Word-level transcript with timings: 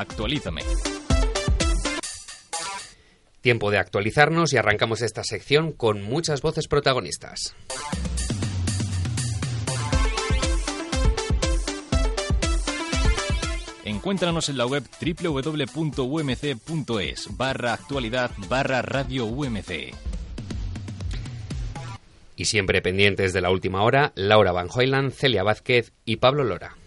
Actualízame. 0.00 0.62
Tiempo 3.42 3.70
de 3.70 3.76
actualizarnos 3.76 4.54
y 4.54 4.56
arrancamos 4.56 5.02
esta 5.02 5.22
sección 5.24 5.72
con 5.72 6.00
muchas 6.02 6.40
voces 6.40 6.68
protagonistas. 6.68 7.54
Encuéntranos 13.84 14.48
en 14.48 14.56
la 14.56 14.64
web 14.64 14.84
www.umc.es 15.22 16.48
barra 17.36 17.74
actualidad 17.74 18.30
barra 18.48 18.80
radio 18.80 19.26
UMC. 19.26 19.92
Y 22.36 22.46
siempre 22.46 22.80
pendientes 22.80 23.34
de 23.34 23.42
la 23.42 23.50
última 23.50 23.82
hora, 23.82 24.12
Laura 24.14 24.52
Van 24.52 24.68
Hoyland, 24.74 25.12
Celia 25.12 25.42
Vázquez 25.42 25.92
y 26.06 26.16
Pablo 26.16 26.44
Lora. 26.44 26.79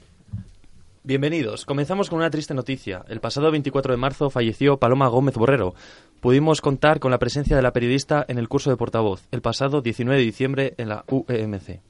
Bienvenidos. 1.06 1.66
Comenzamos 1.66 2.10
con 2.10 2.20
una 2.20 2.30
triste 2.30 2.54
noticia. 2.54 3.04
El 3.10 3.20
pasado 3.20 3.52
24 3.52 3.92
de 3.92 3.98
marzo 3.98 4.30
falleció 4.30 4.78
Paloma 4.78 5.10
Gómez 5.10 5.36
Borrero. 5.36 5.76
Pudimos 6.22 6.62
contar 6.62 7.02
con 7.02 7.12
la 7.12 7.20
presencia 7.20 7.58
de 7.58 7.62
la 7.62 7.73
periodista 7.73 8.23
en 8.30 8.38
el 8.38 8.48
curso 8.48 8.70
de 8.70 8.78
portavoz 8.78 9.28
el 9.32 9.42
pasado 9.42 9.82
19 9.82 10.18
de 10.18 10.26
diciembre 10.26 10.73
en 10.78 10.88
la 10.88 11.04
UEMC. 11.10 11.82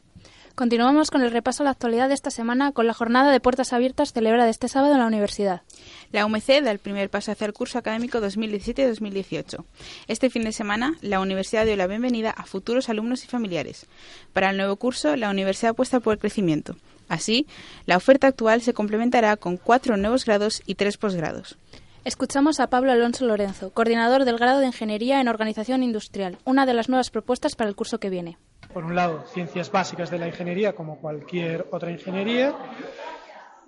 Continuamos 0.56 1.12
con 1.12 1.22
el 1.22 1.30
repaso 1.30 1.62
a 1.62 1.66
la 1.66 1.70
actualidad 1.70 2.08
de 2.08 2.16
esta 2.16 2.32
semana 2.32 2.72
con 2.72 2.88
la 2.88 2.96
jornada 2.96 3.32
de 3.32 3.40
puertas 3.40 3.72
abiertas 3.72 4.14
celebrada 4.14 4.50
este 4.50 4.68
sábado 4.68 4.94
en 4.94 5.00
la 5.00 5.08
universidad. 5.08 5.62
La 6.12 6.26
UMC 6.26 6.64
da 6.64 6.72
el 6.72 6.80
primer 6.80 7.12
paso 7.12 7.32
hacia 7.32 7.46
el 7.46 7.54
curso 7.54 7.78
académico 7.78 8.20
2017-2018. 8.20 9.64
Este 10.08 10.32
fin 10.32 10.44
de 10.44 10.52
semana, 10.52 10.96
la 11.02 11.20
universidad 11.20 11.66
dio 11.66 11.76
la 11.76 11.86
bienvenida 11.86 12.32
a 12.32 12.46
futuros 12.46 12.90
alumnos 12.90 13.24
y 13.24 13.28
familiares. 13.28 13.86
Para 14.32 14.50
el 14.50 14.58
nuevo 14.58 14.76
curso, 14.76 15.16
la 15.16 15.30
universidad 15.30 15.72
apuesta 15.72 16.00
por 16.00 16.14
el 16.14 16.20
crecimiento. 16.20 16.76
Así, 17.10 17.48
la 17.86 17.98
oferta 17.98 18.28
actual 18.28 18.62
se 18.62 18.74
complementará 18.74 19.38
con 19.38 19.58
cuatro 19.58 19.98
nuevos 19.98 20.26
grados 20.26 20.62
y 20.66 20.76
tres 20.76 20.98
posgrados. 20.98 21.58
Escuchamos 22.06 22.60
a 22.60 22.68
Pablo 22.68 22.92
Alonso 22.92 23.26
Lorenzo, 23.26 23.72
coordinador 23.72 24.26
del 24.26 24.38
grado 24.38 24.60
de 24.60 24.68
Ingeniería 24.68 25.22
en 25.22 25.28
Organización 25.28 25.84
Industrial, 25.84 26.38
una 26.44 26.66
de 26.66 26.74
las 26.74 26.90
nuevas 26.90 27.10
propuestas 27.10 27.56
para 27.56 27.70
el 27.70 27.76
curso 27.76 28.00
que 28.00 28.10
viene 28.10 28.38
por 28.74 28.84
un 28.84 28.96
lado, 28.96 29.24
ciencias 29.28 29.72
básicas 29.72 30.10
de 30.10 30.18
la 30.18 30.28
ingeniería, 30.28 30.74
como 30.74 30.98
cualquier 31.00 31.68
otra 31.72 31.92
ingeniería, 31.92 32.56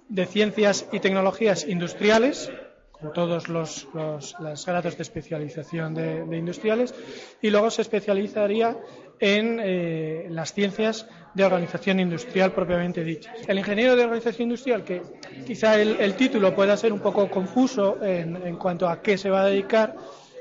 de 0.09 0.25
ciencias 0.25 0.87
y 0.91 0.99
tecnologías 0.99 1.67
industriales, 1.67 2.51
como 2.91 3.11
todos 3.11 3.47
los, 3.47 3.87
grados 3.93 4.97
de 4.97 5.03
especialización 5.03 5.93
de, 5.93 6.37
industriales, 6.37 6.93
y 7.41 7.51
luego 7.51 7.69
se 7.69 7.83
especializaría 7.83 8.77
en 9.19 9.59
eh, 9.61 10.27
las 10.29 10.53
ciencias 10.53 11.07
de 11.33 11.43
organización 11.43 11.99
industrial 11.99 12.53
propiamente 12.53 13.03
dichas. 13.03 13.35
El 13.47 13.57
ingeniero 13.57 13.95
de 13.95 14.03
organización 14.03 14.43
industrial, 14.43 14.83
que 14.83 15.01
quizá 15.45 15.79
el, 15.79 16.13
título 16.15 16.55
pueda 16.55 16.77
ser 16.77 16.93
un 16.93 16.99
poco 16.99 17.29
confuso 17.29 18.01
en, 18.01 18.55
cuanto 18.55 18.87
a 18.87 19.01
qué 19.01 19.17
se 19.17 19.29
va 19.29 19.41
a 19.41 19.45
dedicar, 19.45 19.95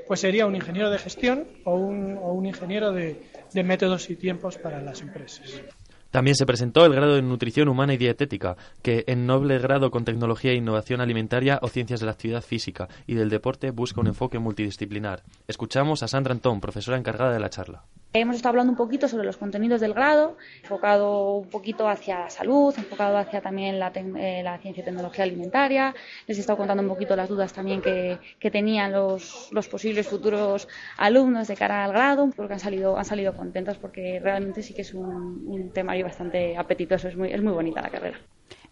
pues 0.06 0.20
sería 0.20 0.46
un 0.46 0.54
ingeniero 0.54 0.90
de 0.90 0.98
gestión 0.98 1.48
o 1.64 1.74
un, 1.74 2.16
o 2.16 2.32
un 2.32 2.46
ingeniero 2.46 2.92
de, 2.92 3.20
de 3.52 3.62
métodos 3.64 4.08
y 4.10 4.16
tiempos 4.16 4.56
para 4.58 4.80
las 4.80 5.00
empresas. 5.00 5.62
También 6.14 6.36
se 6.36 6.46
presentó 6.46 6.86
el 6.86 6.94
grado 6.94 7.16
de 7.16 7.22
Nutrición 7.22 7.68
Humana 7.68 7.94
y 7.94 7.96
Dietética, 7.96 8.56
que 8.82 9.02
en 9.08 9.26
noble 9.26 9.58
grado 9.58 9.90
con 9.90 10.04
Tecnología 10.04 10.52
e 10.52 10.54
Innovación 10.54 11.00
Alimentaria 11.00 11.58
o 11.60 11.66
Ciencias 11.66 11.98
de 11.98 12.06
la 12.06 12.12
Actividad 12.12 12.42
Física 12.42 12.86
y 13.08 13.14
del 13.14 13.30
Deporte 13.30 13.72
busca 13.72 14.00
un 14.00 14.06
enfoque 14.06 14.38
multidisciplinar. 14.38 15.24
Escuchamos 15.48 16.04
a 16.04 16.08
Sandra 16.08 16.32
Antón, 16.32 16.60
profesora 16.60 16.98
encargada 16.98 17.32
de 17.32 17.40
la 17.40 17.50
charla. 17.50 17.82
Hemos 18.16 18.36
estado 18.36 18.50
hablando 18.50 18.70
un 18.70 18.76
poquito 18.76 19.08
sobre 19.08 19.26
los 19.26 19.36
contenidos 19.36 19.80
del 19.80 19.92
grado, 19.92 20.36
enfocado 20.62 21.38
un 21.38 21.48
poquito 21.48 21.88
hacia 21.88 22.20
la 22.20 22.30
salud, 22.30 22.72
enfocado 22.78 23.18
hacia 23.18 23.40
también 23.40 23.80
la, 23.80 23.90
eh, 23.92 24.40
la 24.44 24.56
ciencia 24.58 24.82
y 24.82 24.84
tecnología 24.84 25.24
alimentaria. 25.24 25.92
Les 26.28 26.38
he 26.38 26.40
estado 26.42 26.58
contando 26.58 26.84
un 26.84 26.88
poquito 26.88 27.16
las 27.16 27.28
dudas 27.28 27.52
también 27.52 27.82
que, 27.82 28.20
que 28.38 28.52
tenían 28.52 28.92
los, 28.92 29.48
los, 29.50 29.66
posibles 29.66 30.06
futuros 30.06 30.68
alumnos 30.96 31.48
de 31.48 31.56
cara 31.56 31.84
al 31.84 31.92
grado, 31.92 32.30
porque 32.36 32.52
han 32.52 32.60
salido, 32.60 32.96
han 32.96 33.04
salido 33.04 33.36
contentos 33.36 33.78
porque 33.78 34.20
realmente 34.22 34.62
sí 34.62 34.74
que 34.74 34.82
es 34.82 34.94
un, 34.94 35.48
un 35.48 35.72
temario 35.72 36.04
bastante 36.04 36.56
apetitoso, 36.56 37.08
es 37.08 37.16
muy, 37.16 37.32
es 37.32 37.42
muy 37.42 37.52
bonita 37.52 37.82
la 37.82 37.90
carrera. 37.90 38.20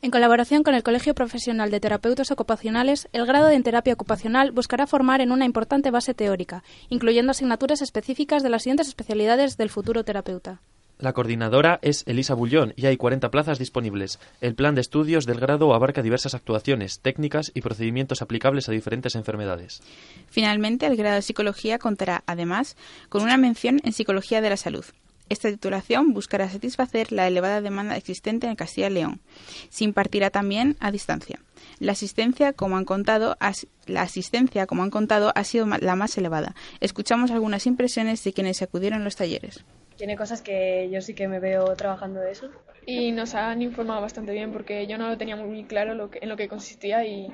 En 0.05 0.11
colaboración 0.11 0.65
con 0.65 0.75
el 0.75 0.83
Colegio 0.83 1.15
Profesional 1.15 1.71
de 1.71 1.79
Terapeutas 1.79 2.33
Ocupacionales, 2.33 3.09
el 3.13 3.25
grado 3.25 3.51
en 3.51 3.63
terapia 3.63 3.93
ocupacional 3.93 4.51
buscará 4.51 4.89
formar 4.89 5.21
en 5.21 5.31
una 5.31 5.45
importante 5.45 5.93
base 5.93 6.13
teórica, 6.13 6.65
incluyendo 6.89 7.31
asignaturas 7.31 7.83
específicas 7.83 8.43
de 8.43 8.49
las 8.49 8.65
siguientes 8.65 8.89
especialidades 8.89 9.57
del 9.57 9.71
futuro 9.71 10.03
terapeuta. 10.03 10.61
La 10.99 11.13
coordinadora 11.13 11.79
es 11.83 12.03
Elisa 12.09 12.35
Bullón 12.35 12.75
y 12.75 12.87
hay 12.87 12.97
40 12.97 13.31
plazas 13.31 13.61
disponibles. 13.61 14.19
El 14.41 14.57
plan 14.57 14.75
de 14.75 14.81
estudios 14.81 15.25
del 15.25 15.39
grado 15.39 15.73
abarca 15.73 16.03
diversas 16.03 16.35
actuaciones, 16.35 16.99
técnicas 16.99 17.53
y 17.55 17.61
procedimientos 17.61 18.23
aplicables 18.23 18.69
a 18.69 18.73
diferentes 18.73 19.15
enfermedades. 19.15 19.83
Finalmente, 20.31 20.87
el 20.87 20.97
grado 20.97 21.15
de 21.15 21.23
psicología 21.23 21.79
contará, 21.79 22.25
además, 22.27 22.77
con 23.09 23.23
una 23.23 23.37
mención 23.37 23.81
en 23.85 23.93
psicología 23.93 24.41
de 24.41 24.51
la 24.51 24.57
salud. 24.57 24.85
Esta 25.33 25.49
titulación 25.49 26.13
buscará 26.13 26.47
satisfacer 26.51 27.11
la 27.11 27.27
elevada 27.27 27.63
demanda 27.63 27.97
existente 27.97 28.49
en 28.49 28.55
Castilla 28.55 28.89
y 28.89 28.93
León. 28.93 29.23
Se 29.71 29.83
impartirá 29.83 30.29
también 30.29 30.77
a 30.79 30.91
distancia. 30.91 31.41
La 31.79 31.93
asistencia, 31.93 32.53
como 32.53 32.77
han 32.77 32.85
contado, 32.85 33.39
la 33.87 34.03
asistencia, 34.03 34.67
como 34.67 34.83
han 34.83 34.91
contado, 34.91 35.33
ha 35.35 35.45
sido 35.45 35.65
la 35.65 35.97
más 35.97 36.19
elevada. 36.19 36.55
Escuchamos 36.81 37.31
algunas 37.31 37.67
impresiones 37.67 38.23
de 38.23 38.35
quienes 38.35 38.61
acudieron 38.61 39.01
a 39.01 39.05
los 39.05 39.17
talleres. 39.17 39.65
Tiene 39.97 40.19
cosas 40.19 40.43
que 40.43 40.91
yo 40.93 41.01
sí 41.01 41.15
que 41.15 41.29
me 41.29 41.41
veo 41.41 41.65
trabajando 41.77 42.21
de 42.21 42.33
eso. 42.33 42.51
Y 42.85 43.11
nos 43.13 43.35
han 43.35 43.63
informado 43.63 44.03
bastante 44.03 44.33
bien 44.33 44.53
porque 44.53 44.87
yo 44.87 44.99
no 44.99 45.09
lo 45.09 45.17
tenía 45.17 45.37
muy 45.37 45.65
claro 45.65 45.95
lo 45.95 46.11
en 46.13 46.29
lo 46.29 46.37
que 46.37 46.47
consistía 46.47 47.07
y 47.07 47.29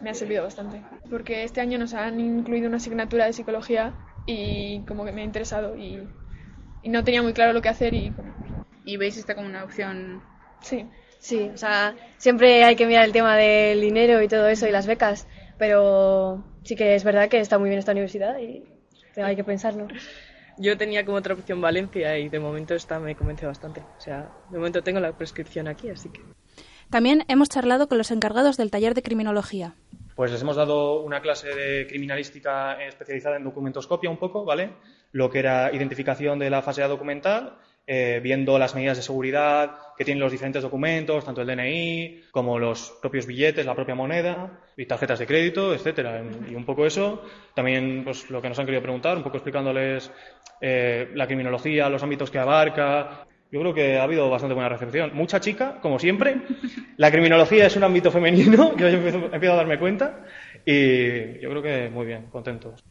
me 0.00 0.08
ha 0.08 0.14
servido 0.14 0.44
bastante. 0.44 0.80
Porque 1.10 1.44
este 1.44 1.60
año 1.60 1.76
nos 1.76 1.92
han 1.92 2.18
incluido 2.20 2.68
una 2.68 2.78
asignatura 2.78 3.26
de 3.26 3.34
psicología 3.34 3.92
y 4.24 4.80
como 4.86 5.04
que 5.04 5.12
me 5.12 5.20
ha 5.20 5.24
interesado 5.24 5.76
y 5.76 6.08
y 6.84 6.90
no 6.90 7.02
tenía 7.02 7.22
muy 7.22 7.32
claro 7.32 7.52
lo 7.52 7.62
que 7.62 7.70
hacer 7.70 7.94
y... 7.94 8.12
¿Y 8.84 8.98
veis 8.98 9.16
esta 9.16 9.34
como 9.34 9.48
una 9.48 9.64
opción? 9.64 10.22
Sí. 10.60 10.86
Sí, 11.18 11.50
o 11.54 11.56
sea, 11.56 11.96
siempre 12.18 12.64
hay 12.64 12.76
que 12.76 12.86
mirar 12.86 13.06
el 13.06 13.12
tema 13.12 13.34
del 13.34 13.80
dinero 13.80 14.22
y 14.22 14.28
todo 14.28 14.46
eso 14.46 14.68
y 14.68 14.70
las 14.70 14.86
becas, 14.86 15.26
pero 15.56 16.44
sí 16.64 16.76
que 16.76 16.94
es 16.94 17.02
verdad 17.02 17.30
que 17.30 17.40
está 17.40 17.58
muy 17.58 17.70
bien 17.70 17.78
esta 17.78 17.92
universidad 17.92 18.38
y 18.38 18.62
hay 19.16 19.34
que 19.34 19.42
pensarlo. 19.42 19.88
Yo 20.58 20.76
tenía 20.76 21.02
como 21.06 21.16
otra 21.16 21.32
opción 21.32 21.62
Valencia 21.62 22.18
y 22.18 22.28
de 22.28 22.38
momento 22.38 22.74
esta 22.74 23.00
me 23.00 23.16
convence 23.16 23.46
bastante. 23.46 23.80
O 23.80 24.00
sea, 24.00 24.30
de 24.50 24.58
momento 24.58 24.82
tengo 24.82 25.00
la 25.00 25.16
prescripción 25.16 25.66
aquí, 25.66 25.88
así 25.88 26.10
que... 26.10 26.20
También 26.90 27.24
hemos 27.28 27.48
charlado 27.48 27.88
con 27.88 27.96
los 27.96 28.10
encargados 28.10 28.58
del 28.58 28.70
taller 28.70 28.92
de 28.92 29.02
criminología. 29.02 29.74
Pues 30.14 30.30
les 30.30 30.40
hemos 30.42 30.56
dado 30.56 31.00
una 31.00 31.20
clase 31.20 31.48
de 31.54 31.86
criminalística 31.86 32.80
especializada 32.84 33.36
en 33.36 33.44
documentoscopia 33.44 34.08
un 34.08 34.16
poco, 34.16 34.44
¿vale? 34.44 34.70
Lo 35.12 35.28
que 35.28 35.40
era 35.40 35.72
identificación 35.72 36.38
de 36.38 36.50
la 36.50 36.62
fase 36.62 36.82
documental, 36.82 37.58
eh, 37.86 38.20
viendo 38.22 38.58
las 38.58 38.74
medidas 38.74 38.96
de 38.96 39.02
seguridad 39.02 39.76
que 39.98 40.04
tienen 40.04 40.22
los 40.22 40.32
diferentes 40.32 40.62
documentos, 40.62 41.24
tanto 41.24 41.42
el 41.42 41.46
DNI 41.48 42.22
como 42.30 42.58
los 42.58 42.96
propios 43.02 43.26
billetes, 43.26 43.66
la 43.66 43.74
propia 43.74 43.94
moneda 43.94 44.60
y 44.76 44.86
tarjetas 44.86 45.18
de 45.18 45.26
crédito, 45.26 45.74
etcétera. 45.74 46.22
Y 46.48 46.54
un 46.54 46.64
poco 46.64 46.86
eso. 46.86 47.22
También, 47.54 48.02
pues, 48.04 48.30
lo 48.30 48.40
que 48.40 48.48
nos 48.48 48.58
han 48.58 48.66
querido 48.66 48.82
preguntar, 48.82 49.16
un 49.16 49.22
poco 49.24 49.36
explicándoles 49.36 50.10
eh, 50.60 51.10
la 51.14 51.26
criminología, 51.26 51.88
los 51.88 52.02
ámbitos 52.02 52.30
que 52.30 52.38
abarca, 52.38 53.26
yo 53.54 53.60
creo 53.60 53.72
que 53.72 53.98
ha 53.98 54.02
habido 54.02 54.28
bastante 54.28 54.52
buena 54.52 54.68
recepción. 54.68 55.12
Mucha 55.14 55.38
chica, 55.38 55.78
como 55.80 56.00
siempre. 56.00 56.42
La 56.96 57.12
criminología 57.12 57.66
es 57.66 57.76
un 57.76 57.84
ámbito 57.84 58.10
femenino, 58.10 58.74
yo 58.76 58.88
empiezo, 58.88 59.18
empiezo 59.32 59.52
a 59.52 59.56
darme 59.56 59.78
cuenta. 59.78 60.24
Y 60.66 61.38
yo 61.38 61.50
creo 61.50 61.62
que 61.62 61.88
muy 61.88 62.04
bien, 62.04 62.26
contentos. 62.32 62.82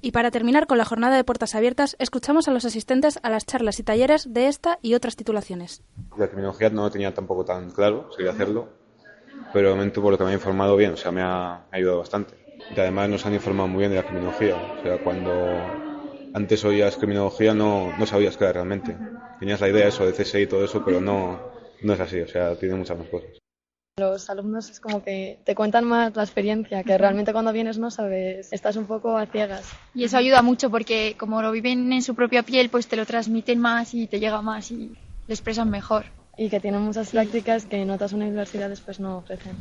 Y 0.00 0.12
para 0.12 0.30
terminar 0.30 0.66
con 0.66 0.78
la 0.78 0.86
jornada 0.86 1.16
de 1.16 1.24
puertas 1.24 1.54
abiertas, 1.54 1.96
escuchamos 1.98 2.48
a 2.48 2.50
los 2.50 2.64
asistentes 2.64 3.18
a 3.22 3.28
las 3.28 3.44
charlas 3.44 3.78
y 3.78 3.82
talleres 3.82 4.32
de 4.32 4.48
esta 4.48 4.78
y 4.80 4.94
otras 4.94 5.16
titulaciones. 5.16 5.82
La 6.16 6.28
criminología 6.28 6.70
no 6.70 6.84
lo 6.84 6.90
tenía 6.90 7.12
tampoco 7.12 7.44
tan 7.44 7.70
claro, 7.70 8.08
quería 8.16 8.32
hacerlo, 8.32 8.70
pero 9.52 9.68
de 9.68 9.74
momento 9.74 10.00
por 10.00 10.12
lo 10.12 10.16
que 10.16 10.24
me 10.24 10.30
ha 10.30 10.34
informado 10.34 10.76
bien, 10.76 10.92
o 10.92 10.96
sea, 10.96 11.12
me 11.12 11.20
ha 11.20 11.66
ayudado 11.70 11.98
bastante. 11.98 12.36
Y 12.74 12.80
además 12.80 13.10
nos 13.10 13.26
han 13.26 13.34
informado 13.34 13.68
muy 13.68 13.80
bien 13.80 13.90
de 13.90 13.98
la 13.98 14.04
criminología, 14.04 14.56
o 14.56 14.82
sea, 14.82 14.96
cuando 14.96 15.84
antes 16.36 16.62
oías 16.66 16.96
criminología 16.96 17.54
no, 17.54 17.96
no 17.98 18.04
sabías 18.04 18.36
qué 18.36 18.44
era 18.44 18.52
realmente. 18.52 18.94
Tenías 19.40 19.60
la 19.60 19.70
idea 19.70 19.88
eso 19.88 20.04
de 20.04 20.12
CSI 20.12 20.42
y 20.42 20.46
todo 20.46 20.64
eso, 20.64 20.84
pero 20.84 21.00
no, 21.00 21.40
no 21.82 21.92
es 21.94 22.00
así, 22.00 22.20
o 22.20 22.28
sea, 22.28 22.54
tiene 22.56 22.74
muchas 22.74 22.98
más 22.98 23.08
cosas. 23.08 23.30
Los 23.98 24.28
alumnos 24.28 24.68
es 24.68 24.78
como 24.78 25.02
que 25.02 25.38
te 25.44 25.54
cuentan 25.54 25.86
más 25.86 26.14
la 26.14 26.22
experiencia, 26.22 26.84
que 26.84 26.98
realmente 26.98 27.32
cuando 27.32 27.54
vienes 27.54 27.78
no 27.78 27.90
sabes, 27.90 28.52
estás 28.52 28.76
un 28.76 28.84
poco 28.84 29.16
a 29.16 29.24
ciegas. 29.24 29.72
Y 29.94 30.04
eso 30.04 30.18
ayuda 30.18 30.42
mucho 30.42 30.68
porque 30.68 31.16
como 31.18 31.40
lo 31.40 31.50
viven 31.52 31.90
en 31.90 32.02
su 32.02 32.14
propia 32.14 32.42
piel, 32.42 32.68
pues 32.68 32.86
te 32.86 32.96
lo 32.96 33.06
transmiten 33.06 33.58
más 33.58 33.94
y 33.94 34.06
te 34.06 34.20
llega 34.20 34.42
más 34.42 34.70
y 34.70 34.88
lo 35.26 35.32
expresan 35.34 35.70
mejor. 35.70 36.04
Y 36.36 36.50
que 36.50 36.60
tienen 36.60 36.82
muchas 36.82 37.12
prácticas 37.12 37.64
que 37.64 37.80
en 37.80 37.90
otras 37.90 38.12
universidades 38.12 38.82
pues 38.82 39.00
no 39.00 39.16
ofrecen. 39.16 39.56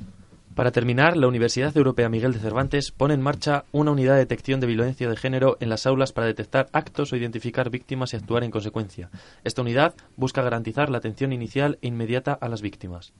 Para 0.56 0.72
terminar, 0.72 1.18
la 1.18 1.28
Universidad 1.28 1.76
Europea 1.76 2.08
Miguel 2.08 2.32
de 2.32 2.40
Cervantes 2.40 2.94
pone 2.94 3.14
en 3.14 3.22
marcha 3.22 3.66
una 3.74 3.92
unidad 3.92 4.14
de 4.14 4.20
detección 4.20 4.62
de 4.62 4.68
violencia 4.68 5.10
de 5.10 5.18
género 5.18 5.58
en 5.60 5.68
las 5.68 5.86
aulas 5.86 6.14
para 6.14 6.28
detectar 6.28 6.70
actos 6.72 7.12
o 7.12 7.18
identificar 7.18 7.70
víctimas 7.70 8.14
y 8.14 8.16
actuar 8.16 8.46
en 8.46 8.52
consecuencia. 8.52 9.10
Esta 9.44 9.62
unidad 9.62 9.96
busca 10.16 10.42
garantizar 10.42 10.90
la 10.90 11.00
atención 11.00 11.34
inicial 11.34 11.78
e 11.82 11.88
inmediata 11.88 12.32
a 12.32 12.48
las 12.48 12.62
víctimas. 12.62 13.12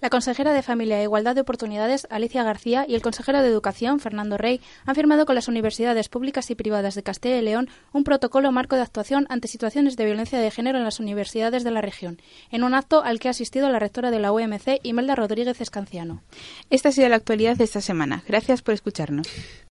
La 0.00 0.08
consejera 0.08 0.54
de 0.54 0.62
Familia 0.62 0.98
e 0.98 1.02
Igualdad 1.02 1.34
de 1.34 1.42
Oportunidades, 1.42 2.06
Alicia 2.10 2.42
García, 2.42 2.86
y 2.88 2.94
el 2.94 3.02
consejero 3.02 3.42
de 3.42 3.48
Educación, 3.48 4.00
Fernando 4.00 4.38
Rey, 4.38 4.60
han 4.86 4.94
firmado 4.94 5.26
con 5.26 5.34
las 5.34 5.46
universidades 5.46 6.08
públicas 6.08 6.50
y 6.50 6.54
privadas 6.54 6.94
de 6.94 7.02
Castilla 7.02 7.36
y 7.36 7.42
León 7.42 7.68
un 7.92 8.04
protocolo 8.04 8.50
marco 8.50 8.76
de 8.76 8.82
actuación 8.82 9.26
ante 9.28 9.48
situaciones 9.48 9.96
de 9.96 10.06
violencia 10.06 10.38
de 10.38 10.50
género 10.50 10.78
en 10.78 10.84
las 10.84 11.00
universidades 11.00 11.64
de 11.64 11.70
la 11.70 11.82
región, 11.82 12.20
en 12.50 12.64
un 12.64 12.72
acto 12.72 13.02
al 13.04 13.20
que 13.20 13.28
ha 13.28 13.32
asistido 13.32 13.68
la 13.68 13.78
rectora 13.78 14.10
de 14.10 14.20
la 14.20 14.32
UMC, 14.32 14.80
Imelda 14.82 15.14
Rodríguez 15.16 15.60
Escanciano. 15.60 16.22
Esta 16.70 16.88
ha 16.88 16.92
sido 16.92 17.08
la 17.10 17.16
actualidad 17.16 17.56
de 17.56 17.64
esta 17.64 17.82
semana. 17.82 18.24
Gracias 18.26 18.62
por 18.62 18.72
escucharnos. 18.72 19.28